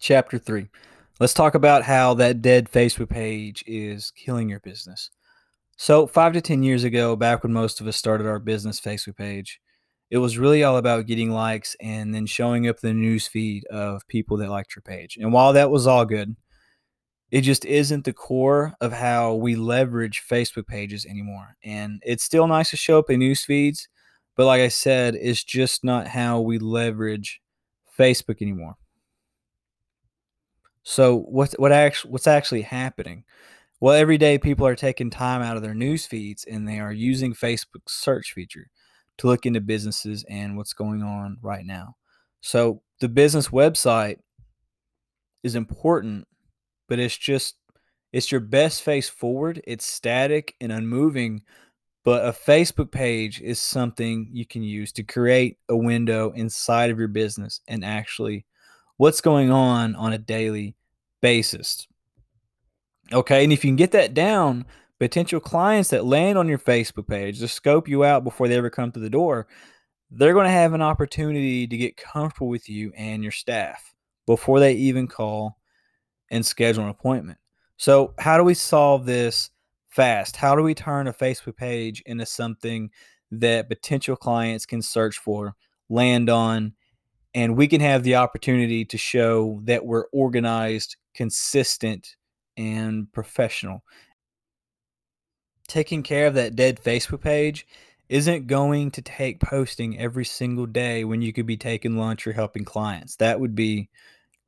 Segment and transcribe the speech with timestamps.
[0.00, 0.66] Chapter 3.
[1.20, 5.10] Let's talk about how that dead Facebook page is killing your business.
[5.76, 9.18] So, five to 10 years ago, back when most of us started our business Facebook
[9.18, 9.60] page,
[10.10, 14.08] it was really all about getting likes and then showing up the news feed of
[14.08, 15.18] people that liked your page.
[15.20, 16.34] And while that was all good,
[17.30, 21.56] it just isn't the core of how we leverage Facebook pages anymore.
[21.62, 23.86] And it's still nice to show up in news feeds,
[24.34, 27.42] but like I said, it's just not how we leverage
[27.98, 28.76] Facebook anymore.
[30.82, 33.24] So what's what actually what's actually happening?
[33.80, 36.92] Well, every day people are taking time out of their news feeds and they are
[36.92, 38.68] using Facebook's search feature
[39.18, 41.96] to look into businesses and what's going on right now.
[42.40, 44.18] So the business website
[45.42, 46.26] is important,
[46.88, 47.56] but it's just
[48.12, 49.62] it's your best face forward.
[49.66, 51.42] It's static and unmoving,
[52.04, 56.98] but a Facebook page is something you can use to create a window inside of
[56.98, 58.46] your business and actually
[59.00, 60.76] what's going on on a daily
[61.22, 61.88] basis.
[63.10, 64.66] Okay, and if you can get that down,
[64.98, 68.68] potential clients that land on your Facebook page to scope you out before they ever
[68.68, 69.46] come to the door,
[70.10, 73.94] they're going to have an opportunity to get comfortable with you and your staff
[74.26, 75.56] before they even call
[76.28, 77.38] and schedule an appointment.
[77.78, 79.48] So, how do we solve this
[79.88, 80.36] fast?
[80.36, 82.90] How do we turn a Facebook page into something
[83.30, 85.54] that potential clients can search for,
[85.88, 86.74] land on,
[87.34, 92.16] and we can have the opportunity to show that we're organized, consistent,
[92.56, 93.82] and professional.
[95.68, 97.66] Taking care of that dead Facebook page
[98.08, 102.32] isn't going to take posting every single day when you could be taking lunch or
[102.32, 103.14] helping clients.
[103.16, 103.88] That would be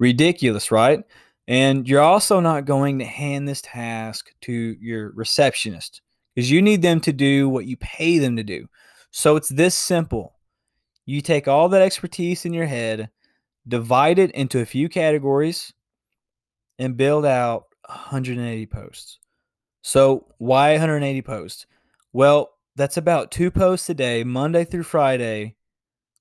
[0.01, 1.05] ridiculous, right?
[1.47, 6.03] And you're also not going to hand this task to your receptionist
[6.35, 8.67] because you need them to do what you pay them to do.
[9.13, 10.35] So it's this simple.
[11.13, 13.11] You take all that expertise in your head,
[13.69, 15.75] divide it into a few categories,
[16.79, 19.19] and build out 180 posts.
[19.83, 21.67] So, why 180 posts?
[22.15, 25.57] Well, that's about two posts a day, Monday through Friday,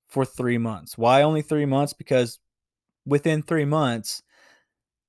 [0.09, 0.97] for three months.
[0.97, 1.93] Why only three months?
[1.93, 2.39] Because
[3.05, 4.23] within three months,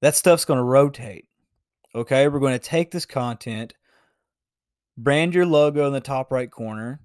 [0.01, 1.27] that stuff's going to rotate.
[1.93, 3.75] Okay, we're going to take this content,
[4.97, 7.01] brand your logo in the top right corner,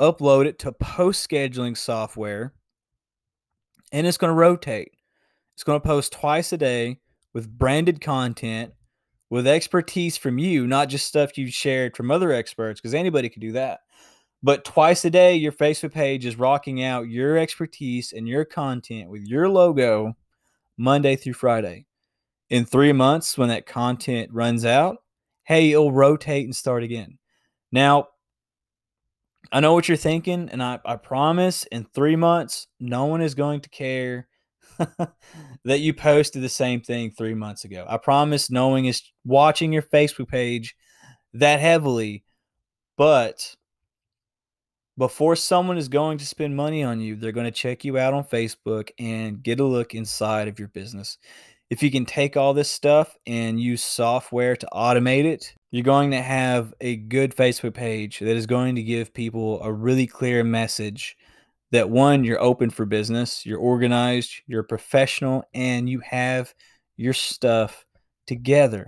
[0.00, 2.52] upload it to post scheduling software,
[3.92, 4.92] and it's going to rotate.
[5.54, 7.00] It's going to post twice a day
[7.34, 8.72] with branded content,
[9.30, 13.42] with expertise from you, not just stuff you shared from other experts, because anybody could
[13.42, 13.80] do that.
[14.42, 19.08] But twice a day, your Facebook page is rocking out your expertise and your content
[19.08, 20.16] with your logo
[20.76, 21.86] Monday through Friday.
[22.50, 24.96] In three months, when that content runs out,
[25.44, 27.18] hey, it'll rotate and start again.
[27.70, 28.08] Now,
[29.52, 33.34] I know what you're thinking, and I, I promise in three months, no one is
[33.34, 34.26] going to care
[35.64, 37.84] that you posted the same thing three months ago.
[37.86, 40.74] I promise no one is watching your Facebook page
[41.34, 42.24] that heavily,
[42.96, 43.54] but
[44.96, 48.14] before someone is going to spend money on you, they're going to check you out
[48.14, 51.18] on Facebook and get a look inside of your business.
[51.68, 56.10] If you can take all this stuff and use software to automate it, you're going
[56.12, 60.44] to have a good Facebook page that is going to give people a really clear
[60.44, 61.16] message
[61.72, 66.54] that one, you're open for business, you're organized, you're professional, and you have
[66.98, 67.86] your stuff
[68.26, 68.80] together.